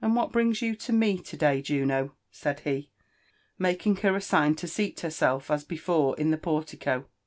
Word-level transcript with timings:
"And 0.00 0.16
what 0.16 0.32
brings 0.32 0.62
you 0.62 0.74
to 0.74 0.92
me 0.94 1.18
to 1.18 1.36
day, 1.36 1.60
Juno?" 1.60 2.14
said 2.30 2.60
he, 2.60 2.88
making 3.58 3.96
her 3.96 4.16
a 4.16 4.22
sign 4.22 4.54
to 4.54 4.66
seat 4.66 5.00
herself 5.00 5.50
as 5.50 5.64
before 5.64 6.16
in 6.18 6.30
the 6.30 6.38
portico. 6.38 7.04